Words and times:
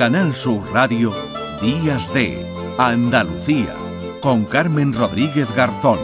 Canal 0.00 0.34
Sur 0.34 0.62
Radio, 0.72 1.12
Días 1.60 2.10
de 2.14 2.42
Andalucía, 2.78 3.74
con 4.22 4.46
Carmen 4.46 4.94
Rodríguez 4.94 5.54
Garzón. 5.54 5.98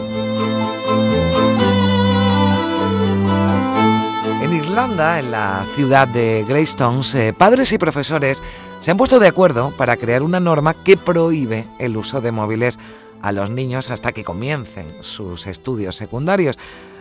En 4.43 4.53
Irlanda, 4.53 5.17
en 5.17 5.31
la 5.31 5.65
ciudad 5.75 6.07
de 6.07 6.45
Greystones, 6.47 7.15
eh, 7.15 7.33
padres 7.35 7.71
y 7.71 7.79
profesores 7.79 8.43
se 8.81 8.91
han 8.91 8.97
puesto 8.97 9.17
de 9.17 9.29
acuerdo 9.29 9.75
para 9.75 9.97
crear 9.97 10.21
una 10.21 10.39
norma 10.39 10.83
que 10.83 10.95
prohíbe 10.95 11.65
el 11.79 11.97
uso 11.97 12.21
de 12.21 12.31
móviles 12.31 12.77
a 13.23 13.31
los 13.31 13.49
niños 13.49 13.89
hasta 13.89 14.11
que 14.11 14.23
comiencen 14.23 14.85
sus 15.01 15.47
estudios 15.47 15.95
secundarios. 15.95 16.59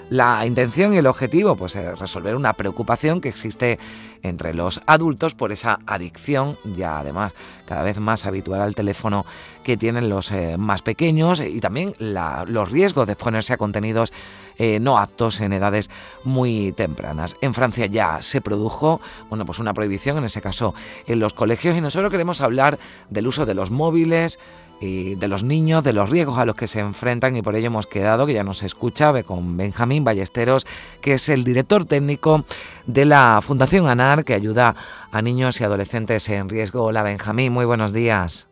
La 0.09 0.47
intención 0.47 0.95
y 0.95 0.99
el 0.99 1.07
objetivo 1.07 1.57
pues, 1.57 1.75
es 1.75 1.99
resolver 1.99 2.37
una 2.37 2.53
preocupación 2.53 3.21
que 3.21 3.29
existe 3.29 3.81
entre 4.23 4.55
los 4.55 4.81
adultos 4.87 5.35
por 5.35 5.51
esa 5.51 5.81
adicción, 5.85 6.59
ya 6.65 7.01
además 7.01 7.35
cada 7.65 7.83
vez 7.83 7.99
más 7.99 8.25
habitual 8.25 8.61
al 8.61 8.77
teléfono 8.77 9.27
que 9.65 9.77
tienen 9.77 10.09
los 10.09 10.31
eh, 10.31 10.57
más 10.59 10.83
pequeños 10.83 11.41
y 11.41 11.61
también 11.61 11.95
los 11.99 12.71
riesgos 12.71 13.07
de 13.07 13.15
exponerse 13.15 13.53
a 13.53 13.57
contenidos 13.57 14.13
eh, 14.59 14.79
no 14.81 14.97
aptos 14.99 15.41
en 15.41 15.53
edades 15.53 15.91
muy 16.23 16.73
tempranas. 16.73 17.37
En 17.41 17.53
Francia 17.53 17.87
ya 17.87 18.23
se 18.23 18.41
produjo 18.41 19.01
bueno, 19.29 19.45
pues 19.45 19.59
una 19.59 19.75
prohibición, 19.75 20.19
en 20.19 20.25
ese 20.25 20.41
caso 20.41 20.73
en 21.07 21.19
los 21.19 21.35
colegios, 21.35 21.77
y 21.77 21.81
nosotros 21.81 22.13
queremos 22.13 22.41
hablar 22.41 22.79
del 23.11 23.27
uso 23.27 23.45
de 23.45 23.55
los 23.55 23.73
móviles, 23.73 24.39
y 24.81 25.15
de 25.15 25.29
los 25.29 25.43
niños, 25.43 25.83
de 25.85 25.93
los 25.93 26.11
riesgos 26.11 26.39
a 26.39 26.45
los 26.45 26.55
que 26.55 26.67
se 26.67 26.81
enfrentan 26.81 27.37
y 27.37 27.43
por 27.43 27.57
ello 27.57 27.69
hemos 27.69 27.87
quedado, 27.87 28.27
que 28.27 28.35
ya 28.35 28.45
nos 28.45 28.63
escucha, 28.63 29.23
con 29.23 29.57
Benjamín 29.57 30.05
Ballesteros, 30.05 30.67
que 31.01 31.15
es 31.15 31.29
el 31.29 31.45
director 31.45 31.87
técnico 31.87 32.45
de 32.87 33.05
la 33.05 33.41
Fundación 33.43 33.89
ANAR, 33.89 34.25
que 34.25 34.35
ayuda 34.35 34.77
a 35.11 35.23
niños 35.23 35.61
y 35.61 35.65
adolescentes 35.65 36.29
en 36.29 36.49
riesgo. 36.49 36.85
Hola 36.85 37.03
Benjamín, 37.03 37.53
muy 37.53 37.65
buenos 37.65 37.93
días. 37.93 38.49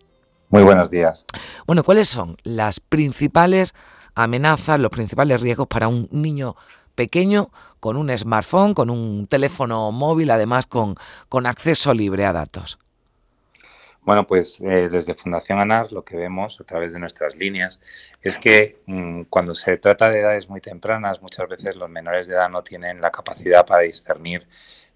Muy 0.50 0.62
buenos 0.62 0.90
días. 0.90 1.26
Bueno, 1.66 1.82
¿cuáles 1.82 2.08
son 2.08 2.36
las 2.44 2.80
principales 2.80 3.74
amenazas, 4.14 4.78
los 4.78 4.90
principales 4.90 5.40
riesgos 5.40 5.66
para 5.66 5.88
un 5.88 6.08
niño 6.12 6.54
pequeño 6.94 7.50
con 7.80 7.96
un 7.96 8.16
smartphone, 8.16 8.72
con 8.72 8.88
un 8.88 9.26
teléfono 9.26 9.90
móvil, 9.92 10.30
además 10.30 10.66
con, 10.66 10.94
con 11.28 11.46
acceso 11.46 11.92
libre 11.92 12.24
a 12.24 12.32
datos? 12.32 12.78
Bueno, 14.04 14.26
pues 14.26 14.60
eh, 14.60 14.88
desde 14.90 15.14
Fundación 15.14 15.60
ANAR 15.60 15.90
lo 15.92 16.04
que 16.04 16.16
vemos 16.16 16.60
a 16.60 16.64
través 16.64 16.92
de 16.92 16.98
nuestras 16.98 17.36
líneas 17.36 17.80
es 18.20 18.36
que 18.36 18.76
mm, 18.86 19.22
cuando 19.30 19.54
se 19.54 19.78
trata 19.78 20.10
de 20.10 20.20
edades 20.20 20.48
muy 20.50 20.60
tempranas, 20.60 21.22
muchas 21.22 21.48
veces 21.48 21.74
los 21.76 21.88
menores 21.88 22.26
de 22.26 22.34
edad 22.34 22.50
no 22.50 22.62
tienen 22.62 23.00
la 23.00 23.10
capacidad 23.10 23.64
para 23.64 23.82
discernir 23.82 24.46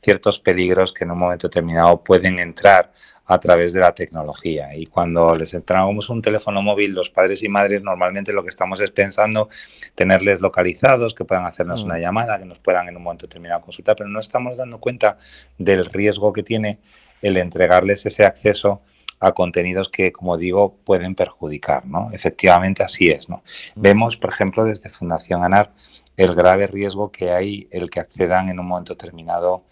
ciertos 0.03 0.39
peligros 0.39 0.92
que 0.92 1.05
en 1.05 1.11
un 1.11 1.19
momento 1.19 1.48
determinado 1.48 2.05
pueden 2.05 2.39
entrar 2.39 2.92
a 3.25 3.39
través 3.41 3.73
de 3.73 3.81
la 3.81 3.95
tecnología. 3.95 4.75
Y 4.77 4.87
cuando 4.87 5.34
les 5.34 5.55
entramos 5.55 6.09
un 6.11 6.22
teléfono 6.22 6.62
móvil, 6.62 6.93
los 6.93 7.11
padres 7.11 7.43
y 7.43 7.48
madres 7.48 7.83
normalmente 7.83 8.33
lo 8.33 8.43
que 8.43 8.50
estamos 8.50 8.78
es 8.81 8.91
pensando 8.91 9.48
tenerles 9.95 10.41
localizados, 10.41 11.15
que 11.15 11.25
puedan 11.25 11.47
hacernos 11.47 11.83
una 11.83 11.97
mm. 11.97 12.00
llamada, 12.00 12.39
que 12.39 12.45
nos 12.45 12.59
puedan 12.59 12.89
en 12.89 12.97
un 12.97 13.03
momento 13.03 13.27
determinado 13.27 13.62
consultar, 13.62 13.97
pero 13.97 14.09
no 14.11 14.20
estamos 14.20 14.59
dando 14.59 14.78
cuenta 14.78 15.17
del 15.56 15.87
riesgo 15.87 16.33
que 16.33 16.43
tiene 16.43 16.78
el 17.22 17.37
entregarles 17.39 18.06
ese 18.06 18.25
acceso 18.25 18.83
a 19.20 19.33
contenidos 19.33 19.88
que, 19.88 20.12
como 20.12 20.36
digo, 20.36 20.77
pueden 20.84 21.14
perjudicar, 21.14 21.86
¿no? 21.86 22.11
Efectivamente 22.12 22.83
así 22.83 23.08
es, 23.08 23.28
¿no? 23.28 23.42
Mm. 23.75 23.80
Vemos, 23.80 24.16
por 24.16 24.30
ejemplo, 24.30 24.64
desde 24.64 24.91
Fundación 24.91 25.44
ANAR 25.44 25.72
el 26.16 26.34
grave 26.34 26.66
riesgo 26.66 27.10
que 27.10 27.30
hay 27.30 27.69
el 27.70 27.91
que 27.91 28.00
accedan 28.00 28.48
en 28.48 28.58
un 28.58 28.66
momento 28.66 28.94
determinado 28.94 29.62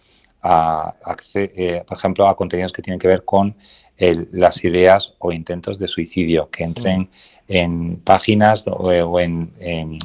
a, 0.42 0.94
eh, 1.34 1.82
por 1.86 1.98
ejemplo, 1.98 2.28
a 2.28 2.36
contenidos 2.36 2.72
que 2.72 2.82
tienen 2.82 3.00
que 3.00 3.08
ver 3.08 3.24
con 3.24 3.56
las 3.98 4.62
ideas 4.62 5.14
o 5.18 5.32
intentos 5.32 5.78
de 5.78 5.88
suicidio, 5.88 6.50
que 6.50 6.64
entren 6.64 7.00
mm. 7.00 7.08
En 7.48 7.96
páginas 8.00 8.64
o, 8.66 9.20
en, 9.20 9.52
en, 9.58 9.98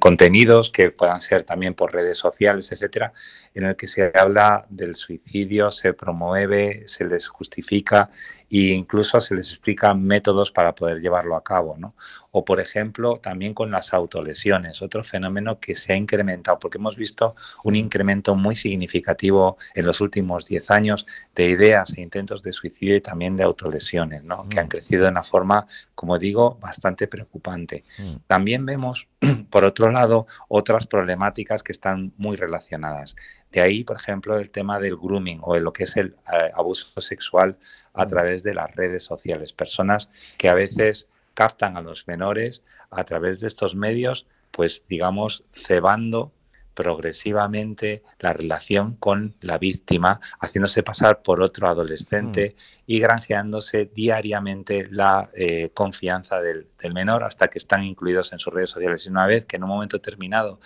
contenidos 0.00 0.70
que 0.70 0.90
puedan 0.90 1.20
ser 1.20 1.44
también 1.44 1.74
por 1.74 1.92
redes 1.92 2.18
sociales, 2.18 2.70
etcétera, 2.70 3.12
en 3.54 3.64
el 3.64 3.76
que 3.76 3.86
se 3.86 4.12
habla 4.14 4.66
del 4.68 4.94
suicidio, 4.94 5.70
se 5.70 5.94
promueve, 5.94 6.82
se 6.86 7.04
les 7.04 7.26
justifica 7.26 8.10
e 8.50 8.72
incluso 8.72 9.20
se 9.20 9.34
les 9.34 9.50
explica 9.50 9.94
métodos 9.94 10.50
para 10.50 10.74
poder 10.74 11.00
llevarlo 11.00 11.36
a 11.36 11.42
cabo. 11.42 11.76
¿no? 11.78 11.94
O, 12.30 12.44
por 12.44 12.60
ejemplo, 12.60 13.18
también 13.22 13.54
con 13.54 13.70
las 13.70 13.92
autolesiones, 13.92 14.82
otro 14.82 15.04
fenómeno 15.04 15.58
que 15.60 15.74
se 15.74 15.92
ha 15.92 15.96
incrementado, 15.96 16.58
porque 16.58 16.78
hemos 16.78 16.96
visto 16.96 17.34
un 17.64 17.76
incremento 17.76 18.34
muy 18.34 18.54
significativo 18.54 19.58
en 19.74 19.86
los 19.86 20.00
últimos 20.00 20.46
10 20.46 20.70
años 20.70 21.06
de 21.34 21.48
ideas 21.48 21.92
e 21.96 22.00
intentos 22.00 22.42
de 22.42 22.52
suicidio 22.52 22.96
y 22.96 23.00
también 23.00 23.36
de 23.36 23.44
autolesiones, 23.44 24.24
¿no? 24.24 24.48
que 24.48 24.60
han 24.60 24.66
mm. 24.66 24.70
crecido 24.70 25.04
de 25.04 25.10
una 25.10 25.24
forma, 25.24 25.66
como 25.94 26.18
digo, 26.18 26.58
bastante 26.68 27.06
preocupante. 27.06 27.84
Mm. 27.98 28.16
También 28.26 28.66
vemos, 28.66 29.08
por 29.50 29.64
otro 29.64 29.90
lado, 29.90 30.26
otras 30.48 30.86
problemáticas 30.86 31.62
que 31.62 31.72
están 31.72 32.12
muy 32.16 32.36
relacionadas. 32.36 33.16
De 33.50 33.60
ahí, 33.60 33.84
por 33.84 33.96
ejemplo, 33.96 34.38
el 34.38 34.50
tema 34.50 34.78
del 34.78 34.96
grooming 34.96 35.40
o 35.42 35.56
lo 35.58 35.72
que 35.72 35.84
es 35.84 35.96
el 35.96 36.16
eh, 36.32 36.50
abuso 36.54 37.00
sexual 37.00 37.58
a 37.94 38.04
mm. 38.04 38.08
través 38.08 38.42
de 38.42 38.54
las 38.54 38.74
redes 38.76 39.04
sociales. 39.04 39.52
Personas 39.52 40.10
que 40.36 40.48
a 40.48 40.54
veces 40.54 41.08
captan 41.34 41.76
a 41.76 41.82
los 41.82 42.06
menores 42.06 42.62
a 42.90 43.04
través 43.04 43.40
de 43.40 43.46
estos 43.46 43.74
medios, 43.74 44.26
pues 44.50 44.84
digamos, 44.88 45.44
cebando 45.52 46.32
progresivamente 46.78 48.04
la 48.20 48.32
relación 48.32 48.94
con 48.94 49.34
la 49.40 49.58
víctima, 49.58 50.20
haciéndose 50.38 50.84
pasar 50.84 51.22
por 51.22 51.42
otro 51.42 51.66
adolescente 51.66 52.54
mm. 52.54 52.82
y 52.86 53.00
granjeándose 53.00 53.90
diariamente 53.92 54.86
la 54.88 55.28
eh, 55.34 55.70
confianza 55.74 56.40
del, 56.40 56.68
del, 56.80 56.94
menor 56.94 57.24
hasta 57.24 57.48
que 57.48 57.58
están 57.58 57.82
incluidos 57.82 58.32
en 58.32 58.38
sus 58.38 58.54
redes 58.54 58.70
sociales. 58.70 59.04
Y 59.04 59.08
una 59.08 59.26
vez 59.26 59.44
que 59.44 59.56
en 59.56 59.64
un 59.64 59.70
momento 59.70 59.96
determinado 59.96 60.60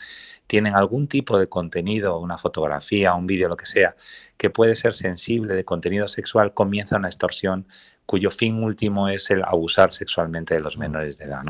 tienen 0.53 0.77
algún 0.77 1.09
tipo 1.09 1.39
de 1.39 1.47
contenido, 1.47 2.19
una 2.19 2.37
fotografía, 2.37 3.15
un 3.15 3.27
vídeo, 3.27 3.49
lo 3.49 3.57
que 3.57 3.65
sea, 3.65 3.97
que 4.37 4.51
puede 4.51 4.75
ser 4.75 4.95
sensible 4.95 5.55
de 5.55 5.65
contenido 5.65 6.07
sexual, 6.09 6.53
comienza 6.53 6.99
una 6.99 7.09
extorsión 7.09 7.67
cuyo 8.05 8.31
fin 8.31 8.63
último 8.63 9.09
es 9.09 9.31
el 9.31 9.45
abusar 9.45 9.95
sexualmente 9.95 10.53
de 10.53 10.61
los 10.61 10.77
menores 10.77 11.17
de 11.17 11.25
edad. 11.25 11.45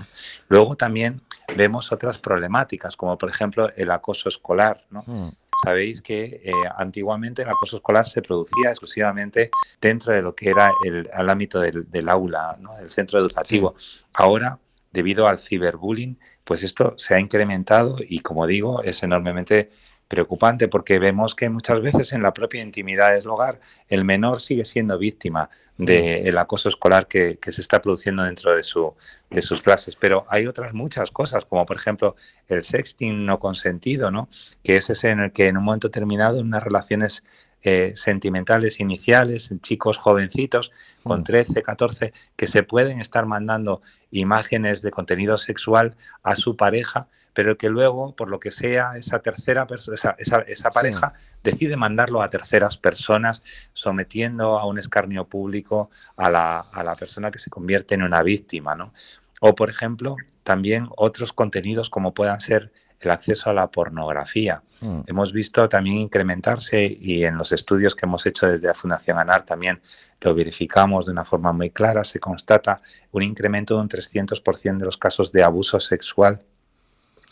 Luego 0.47 0.77
también 0.77 1.21
vemos 1.57 1.91
otras 1.91 2.21
problemáticas, 2.21 2.97
como 2.97 3.19
por 3.19 3.29
ejemplo 3.29 3.73
el 3.75 3.91
acoso 3.91 4.29
escolar. 4.29 4.85
Mm. 4.91 5.31
Sabéis 5.65 6.01
que 6.01 6.41
eh, 6.45 6.53
antiguamente 6.79 7.43
el 7.43 7.49
acoso 7.49 7.79
escolar 7.79 8.07
se 8.07 8.23
producía 8.23 8.71
exclusivamente 8.71 9.51
dentro 9.81 10.13
de 10.13 10.23
lo 10.23 10.33
que 10.33 10.51
era 10.51 10.71
el, 10.85 11.29
ámbito 11.29 11.59
del, 11.59 12.09
aula, 12.09 12.57
¿no? 12.61 12.77
del 12.77 12.89
centro 12.89 13.19
educativo. 13.19 13.75
Ahora, 14.13 14.61
debido 14.93 15.27
al 15.27 15.39
ciberbullying, 15.39 16.19
pues 16.45 16.63
esto 16.63 16.95
se 16.97 17.15
ha 17.15 17.21
incrementado 17.21 17.97
y, 18.01 18.21
como 18.21 18.47
digo, 18.47 18.83
es 18.83 19.03
enormemente 19.03 19.71
preocupante 20.13 20.69
porque 20.69 20.99
vemos 20.99 21.35
que 21.35 21.49
muchas 21.49 21.81
veces 21.81 22.13
en 22.13 22.23
la 22.23 22.35
propia 22.35 22.61
intimidad 22.61 23.15
del 23.15 23.27
hogar 23.29 23.61
el 23.89 24.05
menor 24.05 24.43
sigue 24.43 24.67
siendo 24.67 24.99
víctima 24.99 25.49
del 25.79 26.37
acoso 26.37 26.69
escolar 26.69 27.07
que, 27.07 27.39
se 27.43 27.61
está 27.63 27.81
produciendo 27.81 28.23
dentro 28.23 28.55
de, 28.55 28.63
su, 28.63 28.95
de 29.31 29.41
sus 29.41 29.63
clases. 29.63 29.97
Pero 29.97 30.27
hay 30.29 30.47
otras 30.47 30.75
muchas 30.75 31.11
cosas, 31.11 31.47
como 31.47 31.65
por 31.65 31.77
ejemplo 31.77 32.15
el 32.47 32.63
sexting 32.63 33.25
no 33.25 33.39
consentido, 33.39 34.11
¿no? 34.11 34.29
que 34.63 34.77
es 34.77 34.91
ese 34.91 35.09
en 35.09 35.21
el 35.21 35.33
que 35.33 35.49
en 35.49 35.57
un 35.57 35.65
momento 35.65 35.89
determinado 35.89 36.39
en 36.39 36.47
unas 36.47 36.63
relaciones 36.63 37.25
eh, 37.63 37.93
sentimentales 37.95 38.81
iniciales, 38.81 39.53
chicos 39.63 39.97
jovencitos 39.97 40.73
con 41.03 41.25
13, 41.25 41.61
mm. 41.61 41.63
14, 41.63 42.13
que 42.37 42.47
se 42.47 42.63
pueden 42.63 43.01
estar 43.01 43.27
mandando 43.27 43.83
imágenes 44.11 44.83
de 44.83 44.91
contenido 44.91 45.39
sexual 45.39 45.97
a 46.23 46.37
su 46.37 46.57
pareja 46.57 47.09
pero 47.35 47.57
que 47.57 47.69
luego, 47.69 48.15
por 48.15 48.31
lo 48.31 48.39
que 48.39 48.51
sea, 48.51 48.93
esa 48.97 49.21
tercera 49.21 49.67
esa, 49.93 50.17
esa, 50.47 50.71
pareja 50.71 51.15
decide 51.43 51.77
mandarlo 51.77 52.23
a 52.23 52.29
terceras 52.29 52.77
personas, 52.77 53.43
sometiendo 53.73 54.59
a 54.59 54.67
un 54.67 54.79
escarnio 54.79 55.25
público 55.25 55.91
a 56.17 56.31
la, 56.31 56.61
a 56.61 56.85
la 56.85 56.95
persona 56.95 57.31
que 57.31 57.39
se 57.39 57.51
convierte 57.51 57.95
en 57.95 58.03
una 58.03 58.23
víctima, 58.23 58.75
¿no? 58.75 58.93
O, 59.41 59.55
por 59.55 59.71
ejemplo, 59.71 60.17
también 60.45 60.89
otros 60.97 61.33
contenidos 61.33 61.91
como 61.91 62.15
puedan 62.15 62.41
ser 62.41 62.71
el 63.09 63.11
acceso 63.13 63.51
a 63.51 63.53
la 63.53 63.67
pornografía. 63.67 64.63
Hmm. 64.81 65.01
Hemos 65.07 65.33
visto 65.33 65.69
también 65.69 65.97
incrementarse 65.97 66.85
y 66.85 67.25
en 67.25 67.37
los 67.37 67.53
estudios 67.53 67.95
que 67.95 68.07
hemos 68.07 68.27
hecho 68.27 68.47
desde 68.47 68.67
la 68.67 68.75
Fundación 68.75 69.19
ANAR 69.19 69.45
también 69.45 69.81
lo 70.21 70.35
verificamos 70.35 71.07
de 71.07 71.13
una 71.13 71.25
forma 71.25 71.53
muy 71.53 71.71
clara, 71.71 72.05
se 72.05 72.21
constata 72.21 72.81
un 73.13 73.23
incremento 73.23 73.77
de 73.77 73.83
un 73.83 73.89
300% 73.89 74.79
de 74.79 74.85
los 74.85 74.97
casos 74.97 75.33
de 75.33 75.43
abuso 75.43 75.81
sexual 75.81 76.41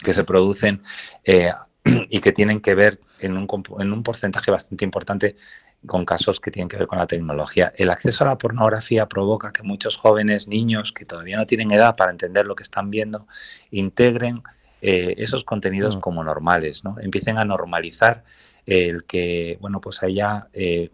que 0.02 0.14
se 0.14 0.24
producen 0.24 0.82
eh, 1.24 1.52
y 1.84 2.20
que 2.20 2.32
tienen 2.32 2.60
que 2.60 2.74
ver 2.74 3.00
en 3.18 3.36
un, 3.36 3.46
en 3.78 3.92
un 3.92 4.02
porcentaje 4.02 4.50
bastante 4.50 4.84
importante 4.84 5.36
con 5.86 6.04
casos 6.04 6.40
que 6.40 6.50
tienen 6.50 6.68
que 6.68 6.76
ver 6.76 6.86
con 6.86 6.98
la 6.98 7.06
tecnología. 7.06 7.72
El 7.76 7.90
acceso 7.90 8.24
a 8.24 8.28
la 8.28 8.38
pornografía 8.38 9.06
provoca 9.06 9.52
que 9.52 9.62
muchos 9.62 9.96
jóvenes, 9.96 10.46
niños 10.46 10.92
que 10.92 11.04
todavía 11.04 11.38
no 11.38 11.46
tienen 11.46 11.70
edad 11.70 11.96
para 11.96 12.10
entender 12.10 12.46
lo 12.46 12.54
que 12.54 12.62
están 12.62 12.90
viendo, 12.90 13.26
integren 13.70 14.42
eh, 14.82 15.14
esos 15.18 15.44
contenidos 15.44 15.96
mm. 15.96 16.00
como 16.00 16.24
normales, 16.24 16.84
¿no? 16.84 16.96
Empiecen 17.00 17.38
a 17.38 17.44
normalizar 17.44 18.24
el 18.66 19.04
que, 19.04 19.58
bueno, 19.60 19.80
pues 19.80 20.02
haya, 20.02 20.48
eh, 20.52 20.90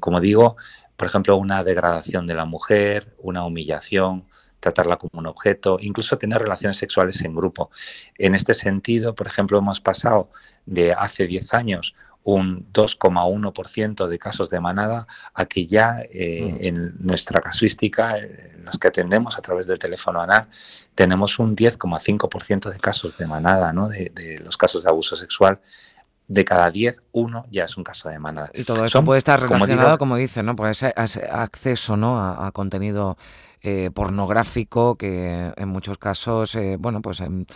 como 0.00 0.20
digo, 0.20 0.56
por 0.96 1.08
ejemplo, 1.08 1.36
una 1.36 1.64
degradación 1.64 2.26
de 2.26 2.34
la 2.34 2.44
mujer, 2.44 3.14
una 3.18 3.44
humillación, 3.44 4.24
tratarla 4.60 4.96
como 4.96 5.20
un 5.20 5.26
objeto, 5.26 5.78
incluso 5.80 6.18
tener 6.18 6.40
relaciones 6.40 6.76
sexuales 6.76 7.20
en 7.22 7.34
grupo. 7.34 7.70
En 8.16 8.34
este 8.34 8.54
sentido, 8.54 9.14
por 9.14 9.26
ejemplo, 9.26 9.58
hemos 9.58 9.80
pasado 9.80 10.30
de 10.64 10.92
hace 10.92 11.26
10 11.26 11.54
años 11.54 11.94
un 12.26 12.66
2,1% 12.72 14.08
de 14.08 14.18
casos 14.18 14.50
de 14.50 14.58
manada 14.58 15.06
a 15.32 15.46
que 15.46 15.68
ya 15.68 16.02
eh, 16.10 16.58
mm. 16.60 16.64
en 16.64 16.94
nuestra 16.98 17.40
casuística, 17.40 18.18
en 18.18 18.64
los 18.64 18.76
que 18.78 18.88
atendemos 18.88 19.38
a 19.38 19.42
través 19.42 19.68
del 19.68 19.78
teléfono 19.78 20.20
anal, 20.20 20.48
tenemos 20.96 21.38
un 21.38 21.54
10,5% 21.54 22.72
de 22.72 22.80
casos 22.80 23.16
de 23.16 23.26
manada, 23.26 23.72
¿no? 23.72 23.88
de, 23.88 24.40
los 24.44 24.56
casos 24.56 24.82
de 24.82 24.90
abuso 24.90 25.16
sexual 25.16 25.60
de 26.26 26.44
cada 26.44 26.68
10, 26.68 27.00
uno 27.12 27.46
ya 27.52 27.62
es 27.62 27.76
un 27.76 27.84
caso 27.84 28.08
de 28.08 28.18
manada. 28.18 28.50
Y 28.54 28.64
todo 28.64 28.84
esto 28.84 29.04
puede 29.04 29.18
estar 29.18 29.40
relacionado, 29.40 29.96
como, 29.96 30.16
dice, 30.16 30.42
¿no? 30.42 30.56
Pues 30.56 30.82
ese, 30.82 31.24
acceso 31.30 31.96
¿no? 31.96 32.18
a 32.20 32.50
contenido 32.50 33.16
eh, 33.68 33.90
pornográfico 33.90 34.94
que 34.94 35.52
en 35.56 35.68
muchos 35.68 35.98
casos, 35.98 36.54
eh, 36.54 36.76
bueno, 36.78 37.02
pues 37.02 37.18
em, 37.18 37.46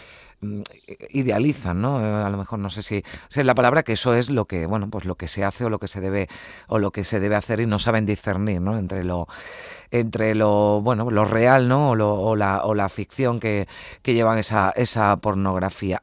mm, 0.40 0.62
idealizan, 1.10 1.80
¿no? 1.80 2.04
Eh, 2.04 2.24
a 2.24 2.28
lo 2.30 2.36
mejor 2.36 2.58
no 2.58 2.68
sé 2.68 2.82
si, 2.82 3.04
es 3.28 3.44
la 3.46 3.54
palabra 3.54 3.84
que 3.84 3.92
eso 3.92 4.14
es 4.14 4.28
lo 4.28 4.46
que, 4.46 4.66
bueno, 4.66 4.90
pues 4.90 5.04
lo 5.04 5.14
que 5.14 5.28
se 5.28 5.44
hace 5.44 5.66
o 5.66 5.70
lo 5.70 5.78
que 5.78 5.86
se 5.86 6.00
debe 6.00 6.26
o 6.66 6.80
lo 6.80 6.90
que 6.90 7.04
se 7.04 7.20
debe 7.20 7.36
hacer 7.36 7.60
y 7.60 7.66
no 7.66 7.78
saben 7.78 8.06
discernir, 8.06 8.60
¿no? 8.60 8.76
Entre 8.76 9.04
lo 9.04 9.28
entre 9.92 10.34
lo, 10.34 10.80
bueno, 10.82 11.12
lo 11.12 11.24
real, 11.24 11.68
¿no? 11.68 11.90
O, 11.90 12.34
la, 12.34 12.64
o 12.64 12.74
la 12.74 12.88
ficción 12.88 13.38
que, 13.38 13.68
que 14.02 14.12
llevan 14.12 14.38
esa, 14.38 14.70
esa 14.70 15.16
pornografía. 15.18 16.02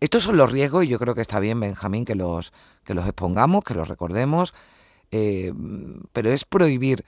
Estos 0.00 0.22
son 0.22 0.38
los 0.38 0.50
riesgos 0.50 0.84
y 0.84 0.88
yo 0.88 0.98
creo 0.98 1.14
que 1.14 1.20
está 1.20 1.40
bien, 1.40 1.60
Benjamín, 1.60 2.06
que 2.06 2.14
los, 2.14 2.54
que 2.84 2.94
los 2.94 3.04
expongamos, 3.04 3.64
que 3.64 3.74
los 3.74 3.86
recordemos, 3.86 4.54
pero 5.10 6.30
es 6.30 6.46
prohibir 6.46 7.04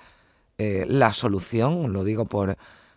eh, 0.58 0.84
la 0.88 1.12
solución, 1.12 1.92
lo 1.92 2.04
digo 2.04 2.26
por, 2.26 2.56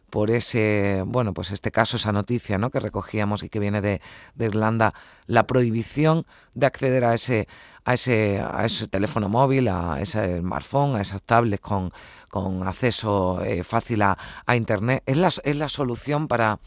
por 0.09 0.31
ese, 0.31 1.03
bueno, 1.05 1.33
pues 1.33 1.51
este 1.51 1.71
caso, 1.71 1.97
esa 1.97 2.11
noticia 2.11 2.57
¿no? 2.57 2.69
que 2.69 2.79
recogíamos 2.79 3.43
y 3.43 3.49
que 3.49 3.59
viene 3.59 3.81
de, 3.81 4.01
Irlanda, 4.39 4.93
la 5.25 5.45
prohibición 5.47 6.25
de 6.53 6.65
acceder 6.65 7.03
a 7.03 7.13
ese, 7.13 7.47
a 7.83 7.93
ese, 7.93 8.39
a 8.39 8.65
ese 8.65 8.87
teléfono 8.87 9.27
móvil, 9.27 9.67
a 9.67 9.99
ese 9.99 10.39
smartphone, 10.39 10.95
a 10.95 11.01
esas 11.01 11.21
tablets 11.21 11.61
con, 11.61 11.91
con 12.29 12.65
acceso 12.67 13.43
eh, 13.43 13.63
fácil 13.63 14.01
a, 14.01 14.17
Internet, 14.55 15.03
es 15.05 15.17
la, 15.17 15.27
es 15.27 15.55
la 15.55 15.69
solución 15.69 16.27
para 16.27 16.59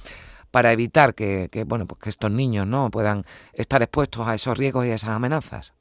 para 0.50 0.72
evitar 0.72 1.14
que, 1.14 1.48
bueno 1.64 1.86
pues 1.86 2.00
que 2.00 2.08
estos 2.08 2.31
niños 2.31 2.66
no 2.66 2.90
puedan 2.90 3.25
estar 3.52 3.82
expuestos 3.82 4.26
a 4.26 4.34
esos 4.34 4.58
riesgos 4.58 4.84
y 4.84 4.90
a 4.90 4.94
esas 4.94 5.10
amenazas. 5.10 5.75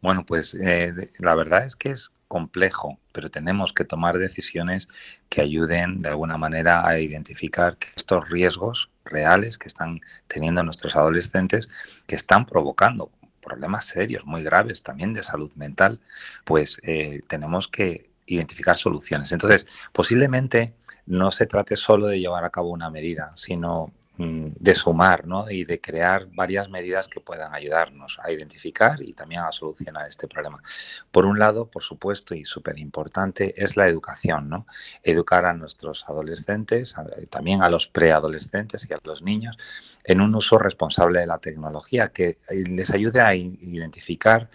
Bueno, 0.00 0.24
pues 0.24 0.54
eh, 0.54 1.10
la 1.18 1.34
verdad 1.34 1.66
es 1.66 1.76
que 1.76 1.90
es 1.90 2.10
complejo, 2.28 2.98
pero 3.12 3.30
tenemos 3.30 3.72
que 3.72 3.84
tomar 3.84 4.18
decisiones 4.18 4.88
que 5.28 5.42
ayuden 5.42 6.02
de 6.02 6.08
alguna 6.08 6.38
manera 6.38 6.86
a 6.86 6.98
identificar 6.98 7.76
que 7.76 7.88
estos 7.96 8.28
riesgos 8.28 8.90
reales 9.04 9.58
que 9.58 9.68
están 9.68 10.00
teniendo 10.26 10.62
nuestros 10.62 10.96
adolescentes, 10.96 11.68
que 12.06 12.16
están 12.16 12.46
provocando 12.46 13.10
problemas 13.42 13.86
serios, 13.86 14.24
muy 14.24 14.42
graves 14.42 14.82
también 14.82 15.12
de 15.12 15.22
salud 15.22 15.50
mental, 15.54 16.00
pues 16.44 16.80
eh, 16.84 17.22
tenemos 17.28 17.68
que 17.68 18.10
identificar 18.26 18.76
soluciones. 18.76 19.32
Entonces, 19.32 19.66
posiblemente 19.92 20.74
no 21.06 21.30
se 21.30 21.46
trate 21.46 21.76
solo 21.76 22.06
de 22.06 22.20
llevar 22.20 22.44
a 22.44 22.50
cabo 22.50 22.70
una 22.70 22.90
medida, 22.90 23.32
sino 23.34 23.92
de 24.18 24.74
sumar 24.74 25.26
¿no? 25.26 25.50
y 25.50 25.64
de 25.64 25.80
crear 25.80 26.28
varias 26.32 26.68
medidas 26.68 27.08
que 27.08 27.20
puedan 27.20 27.54
ayudarnos 27.54 28.18
a 28.22 28.30
identificar 28.30 29.02
y 29.02 29.14
también 29.14 29.40
a 29.40 29.52
solucionar 29.52 30.06
este 30.06 30.28
problema. 30.28 30.62
Por 31.10 31.24
un 31.24 31.38
lado, 31.38 31.66
por 31.66 31.82
supuesto, 31.82 32.34
y 32.34 32.44
súper 32.44 32.78
importante, 32.78 33.54
es 33.56 33.76
la 33.76 33.88
educación. 33.88 34.48
¿no? 34.48 34.66
Educar 35.02 35.46
a 35.46 35.54
nuestros 35.54 36.04
adolescentes, 36.08 36.94
también 37.30 37.62
a 37.62 37.70
los 37.70 37.86
preadolescentes 37.86 38.86
y 38.88 38.92
a 38.92 38.98
los 39.02 39.22
niños 39.22 39.56
en 40.04 40.20
un 40.20 40.34
uso 40.34 40.58
responsable 40.58 41.20
de 41.20 41.26
la 41.26 41.38
tecnología 41.38 42.08
que 42.08 42.38
les 42.50 42.90
ayude 42.90 43.20
a 43.20 43.34
identificar 43.34 44.48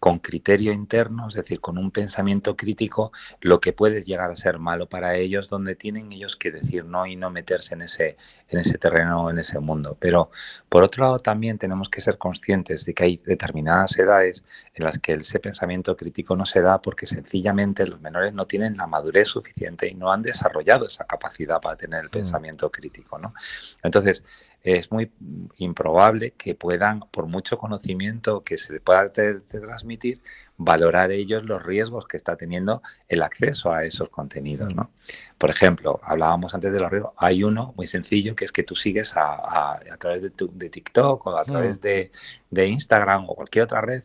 con 0.00 0.18
criterio 0.18 0.72
interno, 0.72 1.28
es 1.28 1.34
decir, 1.34 1.60
con 1.60 1.76
un 1.76 1.90
pensamiento 1.90 2.56
crítico, 2.56 3.12
lo 3.42 3.60
que 3.60 3.74
puede 3.74 4.02
llegar 4.02 4.30
a 4.30 4.36
ser 4.36 4.58
malo 4.58 4.88
para 4.88 5.14
ellos, 5.16 5.50
donde 5.50 5.76
tienen 5.76 6.10
ellos 6.10 6.36
que 6.36 6.50
decir 6.50 6.86
no 6.86 7.04
y 7.04 7.16
no 7.16 7.30
meterse 7.30 7.74
en 7.74 7.82
ese, 7.82 8.16
en 8.48 8.58
ese 8.58 8.78
terreno, 8.78 9.28
en 9.28 9.38
ese 9.38 9.58
mundo. 9.60 9.98
Pero 10.00 10.30
por 10.70 10.82
otro 10.84 11.04
lado 11.04 11.18
también 11.18 11.58
tenemos 11.58 11.90
que 11.90 12.00
ser 12.00 12.16
conscientes 12.16 12.86
de 12.86 12.94
que 12.94 13.04
hay 13.04 13.16
determinadas 13.18 13.96
edades 13.98 14.42
en 14.74 14.84
las 14.84 14.98
que 14.98 15.12
ese 15.12 15.38
pensamiento 15.38 15.94
crítico 15.94 16.34
no 16.34 16.46
se 16.46 16.62
da 16.62 16.80
porque 16.80 17.06
sencillamente 17.06 17.86
los 17.86 18.00
menores 18.00 18.32
no 18.32 18.46
tienen 18.46 18.78
la 18.78 18.86
madurez 18.86 19.28
suficiente 19.28 19.86
y 19.86 19.94
no 19.94 20.10
han 20.10 20.22
desarrollado 20.22 20.86
esa 20.86 21.04
capacidad 21.04 21.60
para 21.60 21.76
tener 21.76 22.00
el 22.00 22.08
mm. 22.08 22.12
pensamiento 22.12 22.70
crítico. 22.70 23.18
¿no? 23.18 23.34
Entonces, 23.82 24.24
es 24.62 24.92
muy 24.92 25.10
improbable 25.56 26.32
que 26.32 26.54
puedan, 26.54 27.00
por 27.10 27.26
mucho 27.26 27.58
conocimiento 27.58 28.42
que 28.44 28.58
se 28.58 28.80
pueda 28.80 29.10
transmitir, 29.10 30.20
valorar 30.56 31.10
ellos 31.12 31.44
los 31.44 31.62
riesgos 31.62 32.06
que 32.06 32.18
está 32.18 32.36
teniendo 32.36 32.82
el 33.08 33.22
acceso 33.22 33.72
a 33.72 33.84
esos 33.84 34.10
contenidos. 34.10 34.74
¿no? 34.74 34.90
Por 35.38 35.50
ejemplo, 35.50 36.00
hablábamos 36.02 36.54
antes 36.54 36.72
de 36.72 36.80
los 36.80 36.90
riesgos, 36.90 37.12
hay 37.16 37.42
uno 37.42 37.72
muy 37.76 37.86
sencillo 37.86 38.36
que 38.36 38.44
es 38.44 38.52
que 38.52 38.62
tú 38.62 38.76
sigues 38.76 39.16
a, 39.16 39.76
a, 39.78 39.96
través 39.98 40.22
de, 40.22 40.30
tu, 40.30 40.50
de, 40.52 40.68
TikTok 40.68 41.26
o 41.26 41.36
a 41.36 41.44
través 41.44 41.80
de, 41.80 42.12
de 42.50 42.66
Instagram 42.66 43.28
o 43.28 43.34
cualquier 43.34 43.64
otra 43.64 43.80
red 43.80 44.02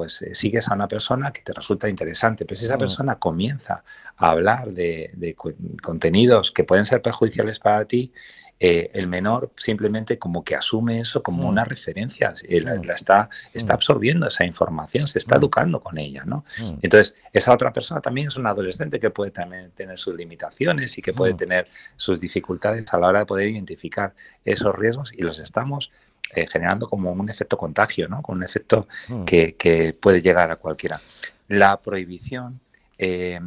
pues 0.00 0.22
eh, 0.22 0.34
sigues 0.34 0.66
a 0.66 0.72
una 0.72 0.88
persona 0.88 1.30
que 1.30 1.42
te 1.42 1.52
resulta 1.52 1.86
interesante, 1.86 2.46
pero 2.46 2.58
si 2.58 2.64
esa 2.64 2.78
persona 2.78 3.16
comienza 3.16 3.84
a 4.16 4.30
hablar 4.30 4.70
de, 4.72 5.10
de, 5.12 5.36
contenidos 5.82 6.52
que 6.52 6.64
pueden 6.64 6.86
ser 6.86 7.02
perjudiciales 7.02 7.58
para 7.58 7.84
ti, 7.84 8.10
eh, 8.58 8.90
el 8.94 9.08
menor 9.08 9.50
simplemente 9.58 10.18
como 10.18 10.42
que 10.42 10.56
asume 10.56 11.00
eso 11.00 11.22
como 11.22 11.46
una 11.46 11.66
referencia, 11.66 12.32
la, 12.48 12.94
está, 12.94 13.28
está 13.52 13.74
absorbiendo 13.74 14.26
esa 14.26 14.46
información, 14.46 15.06
se 15.06 15.18
está 15.18 15.36
educando 15.36 15.80
con 15.80 15.98
ella, 15.98 16.24
¿no? 16.24 16.46
Entonces, 16.80 17.14
esa 17.34 17.52
otra 17.52 17.74
persona 17.74 18.00
también 18.00 18.28
es 18.28 18.36
un 18.38 18.46
adolescente 18.46 18.98
que 18.98 19.10
puede 19.10 19.32
también 19.32 19.70
tener 19.72 19.98
sus 19.98 20.16
limitaciones 20.16 20.96
y 20.96 21.02
que 21.02 21.12
puede 21.12 21.34
tener 21.34 21.68
sus 21.96 22.20
dificultades 22.20 22.86
a 22.94 22.98
la 22.98 23.08
hora 23.08 23.18
de 23.18 23.26
poder 23.26 23.48
identificar 23.48 24.14
esos 24.46 24.74
riesgos 24.74 25.12
y 25.12 25.20
los 25.20 25.38
estamos 25.40 25.90
eh, 26.34 26.46
generando 26.46 26.88
como 26.88 27.12
un 27.12 27.28
efecto 27.28 27.56
contagio, 27.56 28.08
¿no? 28.08 28.22
Con 28.22 28.36
un 28.36 28.42
efecto 28.42 28.86
que, 29.26 29.96
puede 30.00 30.22
llegar 30.22 30.50
a 30.50 30.56
cualquiera. 30.56 31.00
La 31.48 31.80
prohibición 31.80 32.60
eh, 32.98 33.40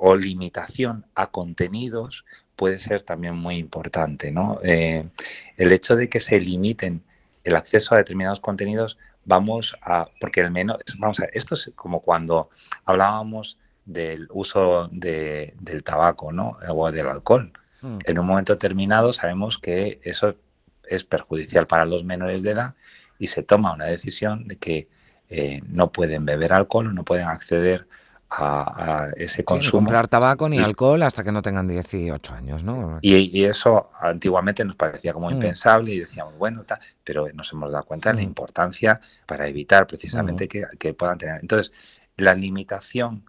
o 0.00 0.16
limitación 0.16 1.06
a 1.14 1.28
contenidos 1.28 2.24
puede 2.58 2.80
ser 2.80 3.04
también 3.04 3.36
muy 3.36 3.56
importante. 3.56 4.32
¿no? 4.32 4.58
Eh, 4.64 5.08
el 5.56 5.72
hecho 5.72 5.94
de 5.94 6.08
que 6.08 6.18
se 6.18 6.40
limiten 6.40 7.02
el 7.44 7.54
acceso 7.54 7.94
a 7.94 7.98
determinados 7.98 8.40
contenidos, 8.40 8.98
vamos 9.24 9.76
a, 9.80 10.08
porque 10.20 10.40
el 10.40 10.50
menos, 10.50 10.78
vamos 10.98 11.20
a, 11.20 11.26
esto 11.26 11.54
es 11.54 11.70
como 11.76 12.00
cuando 12.00 12.50
hablábamos 12.84 13.56
del 13.84 14.26
uso 14.32 14.88
de, 14.90 15.54
del 15.60 15.84
tabaco 15.84 16.32
¿no? 16.32 16.58
o 16.68 16.90
del 16.90 17.06
alcohol. 17.06 17.52
Hmm. 17.80 17.98
En 18.04 18.18
un 18.18 18.26
momento 18.26 18.52
determinado 18.54 19.12
sabemos 19.12 19.56
que 19.58 20.00
eso 20.02 20.34
es 20.88 21.04
perjudicial 21.04 21.66
para 21.66 21.84
los 21.84 22.04
menores 22.04 22.42
de 22.42 22.50
edad 22.50 22.74
y 23.18 23.26
se 23.28 23.42
toma 23.42 23.74
una 23.74 23.86
decisión 23.86 24.46
de 24.48 24.56
que 24.56 24.88
eh, 25.28 25.60
no 25.68 25.92
pueden 25.92 26.24
beber 26.24 26.52
alcohol 26.52 26.86
o 26.86 26.92
no 26.92 27.04
pueden 27.04 27.26
acceder 27.26 27.86
a, 28.30 29.08
ese 29.16 29.42
consumo. 29.42 29.80
ni 29.80 29.86
comprar 29.86 30.08
tabaco 30.08 30.48
ni 30.48 30.58
alcohol 30.58 31.02
hasta 31.02 31.24
que 31.24 31.32
no 31.32 31.40
tengan 31.40 31.66
18 31.66 32.34
años, 32.34 32.62
¿no? 32.62 32.98
Y, 33.00 33.44
eso 33.44 33.90
antiguamente 33.98 34.64
nos 34.64 34.76
parecía 34.76 35.12
como 35.12 35.30
mm. 35.30 35.34
impensable 35.34 35.94
y 35.94 36.00
decíamos, 36.00 36.36
bueno, 36.36 36.62
tal, 36.64 36.78
pero 37.02 37.26
nos 37.32 37.50
hemos 37.52 37.72
dado 37.72 37.84
cuenta 37.84 38.10
de 38.10 38.16
la 38.16 38.20
mm. 38.20 38.24
importancia 38.24 39.00
para 39.26 39.48
evitar 39.48 39.86
precisamente 39.86 40.44
mm. 40.44 40.48
que, 40.48 40.64
que 40.78 40.94
puedan 40.94 41.18
tener. 41.18 41.40
Entonces, 41.40 41.72
la 42.16 42.34
limitación 42.34 43.24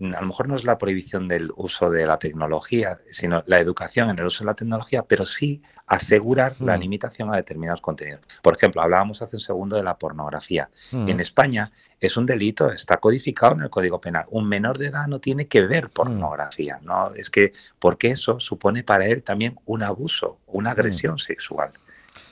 a 0.00 0.20
lo 0.20 0.26
mejor 0.26 0.48
no 0.48 0.54
es 0.54 0.64
la 0.64 0.78
prohibición 0.78 1.26
del 1.26 1.50
uso 1.56 1.90
de 1.90 2.06
la 2.06 2.18
tecnología, 2.18 3.00
sino 3.10 3.42
la 3.46 3.58
educación 3.58 4.10
en 4.10 4.18
el 4.18 4.26
uso 4.26 4.44
de 4.44 4.46
la 4.46 4.54
tecnología, 4.54 5.02
pero 5.02 5.26
sí 5.26 5.60
asegurar 5.86 6.54
la 6.60 6.76
mm. 6.76 6.80
limitación 6.80 7.34
a 7.34 7.36
determinados 7.36 7.80
contenidos. 7.80 8.20
Por 8.40 8.56
ejemplo, 8.56 8.80
hablábamos 8.80 9.22
hace 9.22 9.36
un 9.36 9.40
segundo 9.40 9.76
de 9.76 9.82
la 9.82 9.98
pornografía. 9.98 10.70
Mm. 10.92 11.08
En 11.08 11.20
España 11.20 11.72
es 12.00 12.16
un 12.16 12.26
delito, 12.26 12.70
está 12.70 12.98
codificado 12.98 13.54
en 13.54 13.62
el 13.62 13.70
Código 13.70 14.00
Penal. 14.00 14.26
Un 14.30 14.48
menor 14.48 14.78
de 14.78 14.86
edad 14.86 15.08
no 15.08 15.18
tiene 15.18 15.48
que 15.48 15.62
ver 15.62 15.86
mm. 15.86 15.90
pornografía, 15.90 16.78
¿no? 16.82 17.12
Es 17.16 17.28
que 17.28 17.52
porque 17.80 18.12
eso 18.12 18.38
supone 18.38 18.84
para 18.84 19.06
él 19.06 19.24
también 19.24 19.58
un 19.66 19.82
abuso, 19.82 20.38
una 20.46 20.70
agresión 20.70 21.18
sexual. 21.18 21.72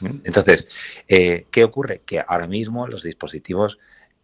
Entonces, 0.01 0.67
eh, 1.09 1.47
¿qué 1.51 1.65
ocurre? 1.65 2.03
Que 2.05 2.23
ahora 2.27 2.47
mismo 2.47 2.87
los 2.87 3.03
dispositivos 3.03 3.79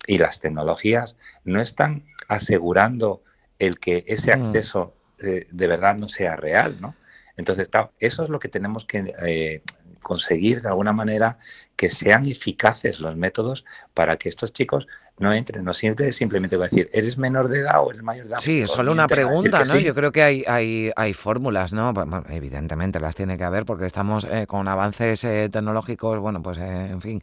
y 0.07 0.19
las 0.19 0.41
tecnologías 0.41 1.17
no 1.45 1.61
están 1.61 2.05
asegurando 2.29 3.23
el 3.66 3.78
que 3.78 4.04
ese 4.07 4.37
mm. 4.37 4.42
acceso 4.47 4.95
eh, 5.19 5.47
de 5.50 5.66
verdad 5.66 5.97
no 5.97 6.09
sea 6.09 6.37
real, 6.37 6.81
¿no? 6.81 6.95
Entonces, 7.37 7.69
claro, 7.69 7.92
eso 7.99 8.25
es 8.25 8.28
lo 8.28 8.38
que 8.38 8.49
tenemos 8.49 8.85
que, 8.85 9.14
eh, 9.25 9.62
conseguir 10.02 10.61
de 10.61 10.69
alguna 10.69 10.92
manera 10.92 11.38
que 11.76 11.88
sean 11.88 12.26
eficaces 12.26 13.00
los 13.00 13.16
métodos 13.16 13.64
para 13.95 14.16
que 14.16 14.28
estos 14.28 14.52
chicos 14.52 14.87
no 15.19 15.33
entren, 15.33 15.64
no 15.64 15.73
siempre 15.73 16.11
simplemente 16.11 16.57
va 16.57 16.64
a 16.64 16.69
decir, 16.69 16.90
¿eres 16.92 17.16
menor 17.16 17.49
de 17.49 17.61
edad 17.61 17.83
o 17.83 17.90
eres 17.90 18.02
mayor 18.02 18.25
de 18.25 18.31
edad? 18.31 18.38
Sí, 18.38 18.62
es 18.62 18.69
pues 18.69 18.76
solo 18.76 18.92
una 18.92 19.07
pregunta, 19.07 19.64
¿no? 19.64 19.78
Yo 19.78 19.95
creo 19.95 20.11
que 20.11 20.23
hay, 20.23 20.45
hay, 20.47 20.90
hay 20.97 21.12
fórmulas, 21.14 21.73
¿no? 21.73 21.95
evidentemente 22.28 22.99
las 22.99 23.14
tiene 23.14 23.38
que 23.38 23.45
haber 23.45 23.64
porque 23.64 23.87
estamos 23.87 24.25
eh, 24.25 24.47
con 24.47 24.66
avances 24.66 25.23
eh, 25.25 25.49
tecnológicos, 25.50 26.19
bueno, 26.19 26.42
pues 26.42 26.59
eh, 26.59 26.88
en 26.90 27.00
fin, 27.00 27.23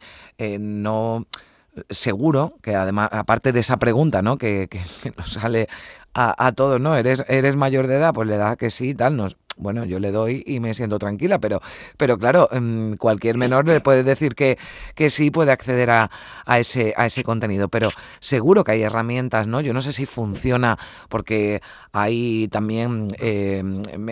no 0.60 1.26
seguro 1.88 2.54
que 2.62 2.74
además, 2.74 3.08
aparte 3.12 3.52
de 3.52 3.60
esa 3.60 3.78
pregunta, 3.78 4.22
¿no? 4.22 4.38
Que, 4.38 4.68
que, 4.68 4.80
nos 5.16 5.32
sale 5.32 5.68
a, 6.14 6.46
a, 6.46 6.52
todos, 6.52 6.80
¿no? 6.80 6.96
¿Eres, 6.96 7.24
¿Eres 7.28 7.56
mayor 7.56 7.86
de 7.86 7.96
edad? 7.96 8.12
Pues 8.14 8.28
le 8.28 8.36
da 8.36 8.56
que 8.56 8.70
sí, 8.70 8.94
tal, 8.94 9.16
nos, 9.16 9.36
bueno, 9.60 9.84
yo 9.84 9.98
le 10.00 10.10
doy 10.10 10.42
y 10.46 10.58
me 10.58 10.74
siento 10.74 10.98
tranquila, 10.98 11.38
pero, 11.38 11.60
pero 11.96 12.18
claro, 12.18 12.48
mm, 12.50 12.94
cualquier 12.94 13.36
menor 13.36 13.66
le 13.66 13.80
puede 13.80 14.02
decir 14.02 14.34
que, 14.34 14.58
que 14.94 15.10
sí 15.10 15.30
puede 15.30 15.52
acceder 15.52 15.90
a, 15.90 16.10
a, 16.46 16.58
ese, 16.58 16.94
a 16.96 17.06
ese 17.06 17.22
contenido, 17.22 17.68
pero 17.68 17.90
seguro 18.20 18.64
que 18.64 18.72
hay 18.72 18.82
herramientas, 18.82 19.46
¿no? 19.46 19.60
Yo 19.60 19.72
no 19.74 19.82
sé 19.82 19.92
si 19.92 20.06
funciona 20.06 20.78
porque 21.08 21.60
hay 21.92 22.48
también, 22.48 23.08
eh, 23.18 23.62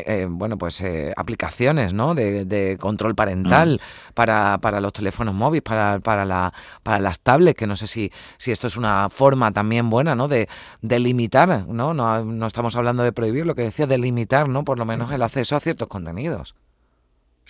eh, 0.07 0.26
bueno, 0.28 0.59
pues 0.59 0.81
eh, 0.83 1.12
aplicaciones, 1.17 1.95
¿no? 1.95 2.14
De, 2.14 2.45
de 2.45 2.76
control 2.78 3.14
parental 3.14 3.81
mm. 3.81 4.12
para, 4.14 4.59
para, 4.59 4.81
los 4.81 4.93
teléfonos 4.93 5.35
móviles, 5.35 5.62
para, 5.62 5.99
para, 6.00 6.25
la, 6.25 6.52
para 6.83 6.99
las 7.00 7.21
tablets, 7.21 7.57
que 7.57 7.67
no 7.67 7.76
sé 7.76 7.87
si, 7.87 8.12
si 8.37 8.52
esto 8.52 8.67
es 8.67 8.76
una 8.76 9.09
forma 9.09 9.52
también 9.52 9.88
buena, 9.88 10.14
¿no? 10.14 10.28
De, 10.28 10.49
de 10.83 10.99
limitar, 10.99 11.67
¿no? 11.67 11.95
¿no? 11.95 12.25
No 12.25 12.47
estamos 12.47 12.76
hablando 12.76 13.02
de 13.02 13.12
prohibir, 13.12 13.47
lo 13.47 13.55
que 13.55 13.62
decía, 13.62 13.87
de 13.87 13.97
limitar, 13.97 14.49
¿no? 14.49 14.64
Por 14.64 14.78
lo 14.78 14.85
menos 14.85 15.11
el 15.11 15.23
acceso 15.23 15.38
a 15.40 15.61
ciertos 15.61 15.88
contenidos. 15.88 16.54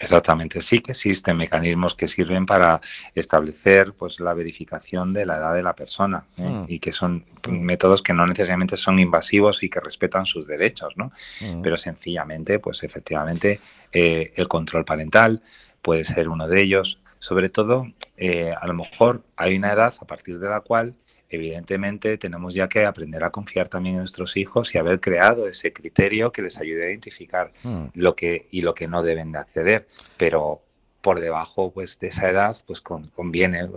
Exactamente, 0.00 0.62
sí 0.62 0.80
que 0.80 0.92
existen 0.92 1.36
mecanismos 1.36 1.96
que 1.96 2.06
sirven 2.06 2.46
para 2.46 2.80
establecer 3.16 3.94
pues 3.94 4.20
la 4.20 4.32
verificación 4.32 5.12
de 5.12 5.26
la 5.26 5.38
edad 5.38 5.54
de 5.54 5.62
la 5.62 5.74
persona 5.74 6.24
¿eh? 6.36 6.42
hmm. 6.42 6.64
y 6.68 6.78
que 6.78 6.92
son 6.92 7.24
métodos 7.48 8.02
que 8.02 8.12
no 8.12 8.24
necesariamente 8.24 8.76
son 8.76 9.00
invasivos 9.00 9.64
y 9.64 9.68
que 9.68 9.80
respetan 9.80 10.24
sus 10.24 10.46
derechos, 10.46 10.94
¿no? 10.96 11.10
Hmm. 11.40 11.62
Pero 11.62 11.76
sencillamente, 11.76 12.60
pues 12.60 12.84
efectivamente, 12.84 13.60
eh, 13.92 14.32
el 14.36 14.46
control 14.46 14.84
parental 14.84 15.42
puede 15.82 16.04
ser 16.04 16.28
uno 16.28 16.46
de 16.46 16.62
ellos. 16.62 17.00
Sobre 17.18 17.48
todo, 17.48 17.88
eh, 18.16 18.54
a 18.56 18.66
lo 18.68 18.74
mejor 18.74 19.24
hay 19.36 19.56
una 19.56 19.72
edad 19.72 19.94
a 20.00 20.04
partir 20.04 20.38
de 20.38 20.48
la 20.48 20.60
cual 20.60 20.94
evidentemente 21.28 22.18
tenemos 22.18 22.54
ya 22.54 22.68
que 22.68 22.84
aprender 22.86 23.22
a 23.24 23.30
confiar 23.30 23.68
también 23.68 23.96
en 23.96 24.00
nuestros 24.00 24.36
hijos 24.36 24.74
y 24.74 24.78
haber 24.78 25.00
creado 25.00 25.48
ese 25.48 25.72
criterio 25.72 26.32
que 26.32 26.42
les 26.42 26.58
ayude 26.58 26.86
a 26.86 26.90
identificar 26.90 27.52
hmm. 27.62 27.86
lo 27.94 28.14
que 28.16 28.46
y 28.50 28.62
lo 28.62 28.74
que 28.74 28.88
no 28.88 29.02
deben 29.02 29.32
de 29.32 29.38
acceder. 29.38 29.86
Pero 30.16 30.62
por 31.02 31.20
debajo 31.20 31.70
pues 31.70 31.98
de 31.98 32.08
esa 32.08 32.28
edad 32.30 32.56
pues 32.66 32.80
conviene. 32.80 33.68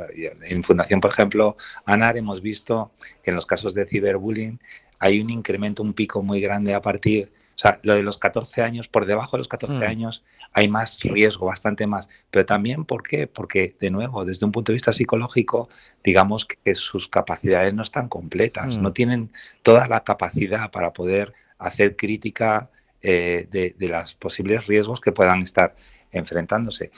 En 0.43 0.63
Fundación, 0.63 1.01
por 1.01 1.11
ejemplo, 1.11 1.57
ANAR 1.85 2.17
hemos 2.17 2.41
visto 2.41 2.91
que 3.23 3.31
en 3.31 3.35
los 3.35 3.45
casos 3.45 3.73
de 3.73 3.85
ciberbullying 3.85 4.59
hay 4.99 5.19
un 5.19 5.29
incremento, 5.29 5.83
un 5.83 5.93
pico 5.93 6.21
muy 6.21 6.41
grande 6.41 6.73
a 6.73 6.81
partir 6.81 7.31
o 7.55 7.59
sea, 7.61 7.79
lo 7.83 7.93
de 7.93 8.01
los 8.01 8.17
14 8.17 8.63
años, 8.63 8.87
por 8.87 9.05
debajo 9.05 9.37
de 9.37 9.39
los 9.39 9.47
14 9.47 9.75
hmm. 9.75 9.83
años 9.83 10.23
hay 10.53 10.67
más 10.67 10.99
riesgo, 11.01 11.45
bastante 11.45 11.87
más. 11.87 12.09
Pero 12.29 12.45
también, 12.45 12.85
¿por 12.85 13.03
qué? 13.03 13.27
Porque, 13.27 13.75
de 13.79 13.89
nuevo, 13.89 14.25
desde 14.25 14.45
un 14.45 14.51
punto 14.51 14.71
de 14.71 14.75
vista 14.75 14.91
psicológico, 14.91 15.69
digamos 16.03 16.45
que 16.45 16.75
sus 16.75 17.07
capacidades 17.07 17.73
no 17.73 17.83
están 17.83 18.09
completas, 18.09 18.77
no 18.77 18.91
tienen 18.91 19.31
toda 19.63 19.87
la 19.87 20.03
capacidad 20.03 20.71
para 20.71 20.91
poder 20.91 21.33
hacer 21.57 21.95
crítica 21.95 22.69
eh, 23.01 23.47
de, 23.49 23.75
de 23.77 23.87
los 23.87 24.13
posibles 24.15 24.67
riesgos 24.67 24.99
que 24.99 25.11
puedan 25.11 25.41
estar 25.41 25.75
enfrentándose. 26.11 26.91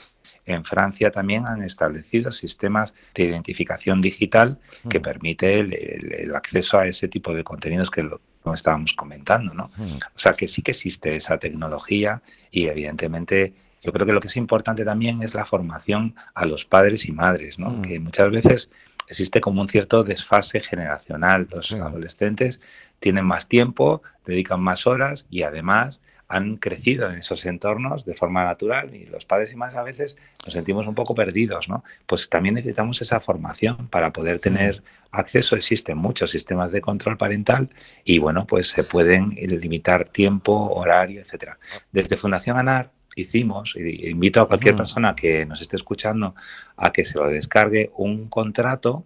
En 0.46 0.64
Francia 0.64 1.10
también 1.10 1.46
han 1.46 1.62
establecido 1.62 2.30
sistemas 2.30 2.94
de 3.14 3.24
identificación 3.24 4.02
digital 4.02 4.58
que 4.88 4.98
hmm. 4.98 5.02
permite 5.02 5.60
el, 5.60 6.34
acceso 6.34 6.78
a 6.78 6.86
ese 6.86 7.08
tipo 7.08 7.32
de 7.32 7.44
contenidos 7.44 7.90
que 7.90 8.02
lo, 8.02 8.20
como 8.44 8.54
estábamos 8.54 8.92
comentando, 8.92 9.54
¿no? 9.54 9.70
O 10.14 10.18
sea 10.18 10.34
que 10.34 10.48
sí 10.48 10.60
que 10.60 10.72
existe 10.72 11.16
esa 11.16 11.38
tecnología 11.38 12.20
y 12.50 12.66
evidentemente 12.66 13.54
yo 13.82 13.90
creo 13.90 14.06
que 14.06 14.12
lo 14.12 14.20
que 14.20 14.28
es 14.28 14.36
importante 14.36 14.84
también 14.84 15.22
es 15.22 15.32
la 15.34 15.46
formación 15.46 16.14
a 16.34 16.44
los 16.44 16.66
padres 16.66 17.06
y 17.06 17.12
madres, 17.12 17.58
¿no? 17.58 17.80
Que 17.80 17.98
muchas 17.98 18.30
veces 18.30 18.70
existe 19.08 19.40
como 19.40 19.62
un 19.62 19.68
cierto 19.68 20.04
desfase 20.04 20.60
generacional. 20.60 21.48
Los 21.50 21.72
adolescentes 21.72 22.60
tienen 23.00 23.24
más 23.24 23.48
tiempo, 23.48 24.02
dedican 24.26 24.60
más 24.60 24.86
horas 24.86 25.24
y 25.30 25.42
además 25.42 26.02
han 26.28 26.56
crecido 26.56 27.10
en 27.10 27.18
esos 27.18 27.44
entornos 27.46 28.04
de 28.04 28.14
forma 28.14 28.44
natural 28.44 28.94
y 28.94 29.06
los 29.06 29.24
padres 29.24 29.52
y 29.52 29.56
madres 29.56 29.76
a 29.76 29.82
veces 29.82 30.16
nos 30.44 30.54
sentimos 30.54 30.86
un 30.86 30.94
poco 30.94 31.14
perdidos, 31.14 31.68
¿no? 31.68 31.84
Pues 32.06 32.28
también 32.28 32.54
necesitamos 32.54 33.00
esa 33.02 33.20
formación 33.20 33.88
para 33.88 34.12
poder 34.12 34.38
tener 34.38 34.82
acceso. 35.10 35.56
Existen 35.56 35.98
muchos 35.98 36.30
sistemas 36.30 36.72
de 36.72 36.80
control 36.80 37.16
parental 37.16 37.68
y 38.04 38.18
bueno, 38.18 38.46
pues 38.46 38.68
se 38.68 38.84
pueden 38.84 39.30
limitar 39.30 40.08
tiempo, 40.08 40.72
horario, 40.74 41.20
etcétera. 41.20 41.58
Desde 41.92 42.16
Fundación 42.16 42.58
ANAR 42.58 42.90
hicimos, 43.16 43.74
y 43.76 44.08
invito 44.10 44.40
a 44.40 44.48
cualquier 44.48 44.74
persona 44.74 45.14
que 45.14 45.46
nos 45.46 45.60
esté 45.60 45.76
escuchando 45.76 46.34
a 46.76 46.92
que 46.92 47.04
se 47.04 47.18
lo 47.18 47.28
descargue, 47.28 47.90
un 47.96 48.28
contrato 48.28 49.04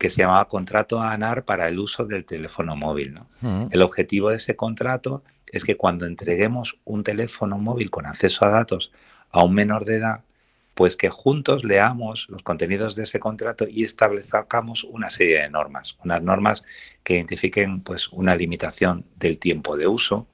que 0.00 0.08
se 0.08 0.22
llamaba 0.22 0.48
contrato 0.48 1.02
ANAR 1.02 1.44
para 1.44 1.68
el 1.68 1.78
uso 1.78 2.06
del 2.06 2.24
teléfono 2.24 2.74
móvil. 2.74 3.12
¿no? 3.12 3.68
El 3.70 3.82
objetivo 3.82 4.30
de 4.30 4.36
ese 4.36 4.56
contrato 4.56 5.22
es 5.46 5.62
que 5.62 5.76
cuando 5.76 6.06
entreguemos 6.06 6.78
un 6.86 7.04
teléfono 7.04 7.58
móvil 7.58 7.90
con 7.90 8.06
acceso 8.06 8.46
a 8.46 8.48
datos 8.48 8.92
a 9.30 9.44
un 9.44 9.52
menor 9.52 9.84
de 9.84 9.96
edad, 9.96 10.20
pues 10.74 10.96
que 10.96 11.10
juntos 11.10 11.64
leamos 11.64 12.28
los 12.30 12.42
contenidos 12.42 12.96
de 12.96 13.02
ese 13.02 13.20
contrato 13.20 13.66
y 13.68 13.84
establezcamos 13.84 14.84
una 14.84 15.10
serie 15.10 15.42
de 15.42 15.50
normas, 15.50 15.98
unas 16.02 16.22
normas 16.22 16.64
que 17.04 17.16
identifiquen 17.16 17.82
pues 17.82 18.08
una 18.08 18.34
limitación 18.34 19.04
del 19.16 19.36
tiempo 19.36 19.76
de 19.76 19.86
uso, 19.86 20.26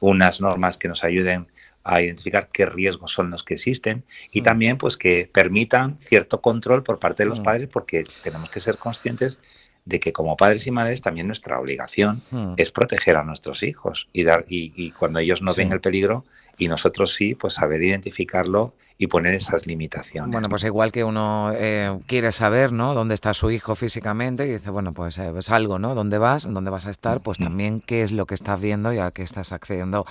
unas 0.00 0.40
normas 0.40 0.78
que 0.78 0.88
nos 0.88 1.04
ayuden 1.04 1.48
a 1.86 2.02
identificar 2.02 2.48
qué 2.52 2.66
riesgos 2.66 3.12
son 3.12 3.30
los 3.30 3.44
que 3.44 3.54
existen 3.54 4.02
y 4.32 4.40
mm. 4.40 4.44
también 4.44 4.78
pues 4.78 4.96
que 4.96 5.30
permitan 5.32 5.98
cierto 6.00 6.40
control 6.40 6.82
por 6.82 6.98
parte 6.98 7.22
de 7.22 7.28
los 7.28 7.40
mm. 7.40 7.44
padres 7.44 7.68
porque 7.72 8.04
tenemos 8.22 8.50
que 8.50 8.60
ser 8.60 8.76
conscientes 8.76 9.38
de 9.84 10.00
que 10.00 10.12
como 10.12 10.36
padres 10.36 10.66
y 10.66 10.72
madres 10.72 11.00
también 11.00 11.28
nuestra 11.28 11.58
obligación 11.60 12.20
hmm. 12.32 12.54
es 12.56 12.72
proteger 12.72 13.16
a 13.16 13.22
nuestros 13.22 13.62
hijos 13.62 14.08
y 14.12 14.24
dar 14.24 14.44
y, 14.48 14.90
cuando 14.90 15.20
ellos 15.20 15.42
no 15.42 15.54
ven 15.54 15.72
el 15.72 15.80
peligro 15.80 16.24
y 16.58 16.68
nosotros 16.68 17.14
sí, 17.14 17.34
pues 17.34 17.54
saber 17.54 17.82
identificarlo 17.82 18.74
y 18.98 19.06
poner 19.08 19.34
esas 19.34 19.66
limitaciones. 19.66 20.32
Bueno, 20.32 20.48
pues 20.48 20.64
igual 20.64 20.90
que 20.90 21.04
uno 21.04 21.50
eh, 21.54 21.98
quiere 22.06 22.32
saber, 22.32 22.72
¿no? 22.72 22.94
Dónde 22.94 23.14
está 23.14 23.34
su 23.34 23.50
hijo 23.50 23.74
físicamente 23.74 24.46
y 24.46 24.52
dice, 24.52 24.70
bueno, 24.70 24.92
pues 24.92 25.18
eh, 25.18 25.32
es 25.36 25.50
algo, 25.50 25.78
¿no? 25.78 25.94
¿Dónde 25.94 26.18
vas? 26.18 26.50
¿Dónde 26.50 26.70
vas 26.70 26.86
a 26.86 26.90
estar? 26.90 27.20
Pues 27.20 27.38
también 27.38 27.80
qué 27.80 28.02
es 28.02 28.12
lo 28.12 28.26
que 28.26 28.34
estás 28.34 28.60
viendo 28.60 28.92
y 28.92 28.98
a 28.98 29.10
qué 29.10 29.22
estás 29.22 29.52
accediendo 29.52 30.06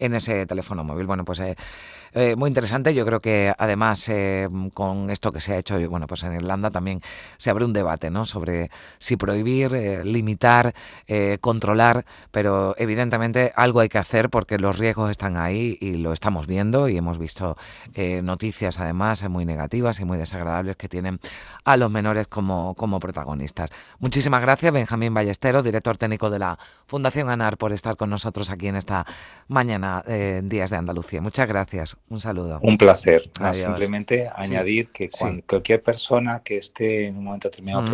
en 0.00 0.14
ese 0.14 0.46
teléfono 0.46 0.82
móvil. 0.82 1.06
Bueno, 1.06 1.24
pues 1.24 1.38
eh, 1.40 1.56
eh, 2.12 2.34
muy 2.34 2.48
interesante. 2.48 2.92
Yo 2.94 3.06
creo 3.06 3.20
que 3.20 3.52
además 3.56 4.08
eh, 4.08 4.48
con 4.74 5.10
esto 5.10 5.30
que 5.30 5.40
se 5.40 5.52
ha 5.52 5.58
hecho, 5.58 5.78
bueno, 5.88 6.08
pues 6.08 6.24
en 6.24 6.34
Irlanda 6.34 6.70
también 6.70 7.00
se 7.36 7.50
abre 7.50 7.64
un 7.64 7.72
debate, 7.72 8.10
¿no? 8.10 8.24
Sobre 8.24 8.70
si 8.98 9.16
prohibir, 9.16 9.72
limitar, 10.04 10.74
controlar, 11.40 12.04
pero 12.30 12.74
evidentemente 12.78 13.52
algo 13.54 13.80
hay 13.80 13.88
que 13.88 13.98
hacer 13.98 14.30
porque 14.30 14.58
los 14.58 14.78
riesgos 14.78 15.10
están 15.10 15.36
ahí 15.36 15.76
y 15.80 15.92
lo 15.92 16.12
estamos 16.12 16.46
viendo 16.46 16.88
y 16.88 16.96
hemos 16.96 17.18
visto 17.18 17.56
noticias 18.30 18.78
además 18.78 19.28
muy 19.28 19.44
negativas 19.44 20.00
y 20.00 20.04
muy 20.04 20.18
desagradables 20.18 20.76
que 20.76 20.88
tienen 20.88 21.20
a 21.64 21.76
los 21.76 21.90
menores 21.90 22.28
como, 22.28 22.74
como 22.74 23.00
protagonistas. 23.00 23.70
Muchísimas 23.98 24.40
gracias, 24.40 24.72
Benjamín 24.72 25.12
Ballesteros, 25.12 25.64
director 25.64 25.98
técnico 25.98 26.30
de 26.30 26.38
la 26.38 26.58
Fundación 26.86 27.28
ANAR, 27.28 27.56
por 27.56 27.72
estar 27.72 27.96
con 27.96 28.10
nosotros 28.10 28.50
aquí 28.50 28.68
en 28.68 28.76
esta 28.76 29.04
mañana 29.48 30.02
Días 30.42 30.70
de 30.70 30.76
Andalucía. 30.76 31.20
Muchas 31.20 31.48
gracias. 31.48 31.96
Un 32.08 32.20
saludo. 32.20 32.60
Un 32.62 32.78
placer. 32.78 33.30
simplemente 33.52 34.30
añadir 34.34 34.90
que 34.90 35.10
cualquier 35.46 35.82
persona 35.82 36.40
que 36.44 36.56
esté 36.56 37.06
en 37.06 37.16
un 37.16 37.24
momento 37.24 37.48
determinado 37.48 37.84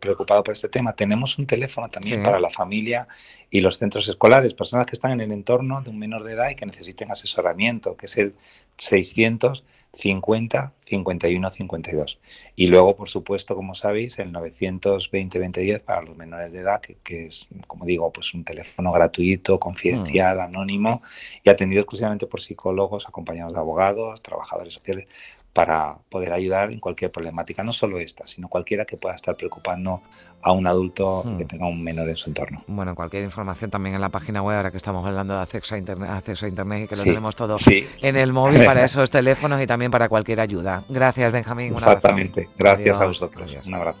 preocupado, 0.00 0.44
por 0.44 0.52
este 0.52 0.68
tema, 0.68 0.92
tenemos 0.92 1.38
un 1.38 1.46
teléfono 1.46 1.88
también 1.88 2.22
para 2.22 2.38
la 2.38 2.50
familia 2.50 3.08
y 3.50 3.60
los 3.60 3.78
centros 3.78 4.08
escolares, 4.08 4.54
personas 4.54 4.86
que 4.86 4.94
están 4.96 5.12
en 5.12 5.20
el 5.20 5.32
entorno 5.32 5.80
de 5.82 5.90
un 5.90 5.98
menor 5.98 6.24
de 6.24 6.32
edad 6.32 6.50
y 6.50 6.56
que 6.56 6.66
necesiten 6.66 7.10
asesoramiento, 7.10 7.96
que 7.96 8.06
es 8.06 8.16
el 8.16 8.34
600 8.78 9.64
50 9.96 10.72
51 10.84 11.50
52. 11.50 12.18
Y 12.54 12.66
luego, 12.66 12.96
por 12.96 13.08
supuesto, 13.08 13.54
como 13.54 13.74
sabéis, 13.74 14.18
el 14.18 14.30
920 14.30 14.88
2010 15.30 15.80
para 15.82 16.02
los 16.02 16.16
menores 16.16 16.52
de 16.52 16.60
edad, 16.60 16.80
que, 16.80 17.26
es, 17.26 17.46
como 17.66 17.84
digo, 17.84 18.12
pues 18.12 18.34
un 18.34 18.44
teléfono 18.44 18.92
gratuito, 18.92 19.58
confidencial, 19.58 20.36
mm. 20.36 20.40
anónimo 20.40 21.02
y 21.42 21.48
atendido 21.48 21.80
exclusivamente 21.82 22.26
por 22.26 22.40
psicólogos, 22.40 23.08
acompañados 23.08 23.54
de 23.54 23.58
abogados, 23.58 24.22
trabajadores 24.22 24.74
sociales, 24.74 25.06
para 25.56 25.96
poder 26.10 26.34
ayudar 26.34 26.70
en 26.70 26.80
cualquier 26.80 27.10
problemática, 27.10 27.64
no 27.64 27.72
solo 27.72 27.98
esta, 27.98 28.26
sino 28.26 28.46
cualquiera 28.46 28.84
que 28.84 28.98
pueda 28.98 29.14
estar 29.14 29.34
preocupando 29.34 30.02
a 30.42 30.52
un 30.52 30.66
adulto 30.66 31.22
que 31.38 31.44
hmm. 31.44 31.48
tenga 31.48 31.66
un 31.66 31.82
menor 31.82 32.10
en 32.10 32.16
su 32.16 32.28
entorno. 32.28 32.62
Bueno, 32.66 32.94
cualquier 32.94 33.24
información 33.24 33.70
también 33.70 33.94
en 33.94 34.02
la 34.02 34.10
página 34.10 34.42
web, 34.42 34.58
ahora 34.58 34.70
que 34.70 34.76
estamos 34.76 35.06
hablando 35.06 35.34
de 35.34 35.40
acceso 35.40 35.74
a 35.74 35.78
Internet, 35.78 36.10
acceso 36.10 36.44
a 36.44 36.50
internet 36.50 36.84
y 36.84 36.88
que 36.88 36.96
lo 36.96 37.04
tenemos 37.04 37.34
todo 37.34 37.56
en 37.66 38.16
el 38.16 38.34
móvil 38.34 38.66
para 38.66 38.84
esos 38.84 39.10
teléfonos 39.10 39.62
y 39.62 39.66
también 39.66 39.90
para 39.90 40.10
cualquier 40.10 40.40
ayuda. 40.40 40.84
Gracias, 40.90 41.32
Benjamín. 41.32 41.72
Exactamente. 41.72 42.50
Gracias 42.58 43.00
a 43.00 43.06
vosotros. 43.06 43.50
Un 43.66 43.74
abrazo. 43.74 43.98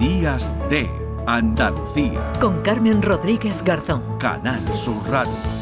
Días 0.00 0.52
de 0.68 0.90
Andalucía. 1.28 2.32
Con 2.40 2.60
Carmen 2.62 3.00
Rodríguez 3.00 3.62
Garzón. 3.62 4.18
Canal 4.18 4.66
Sur 4.74 5.08
Radio. 5.08 5.59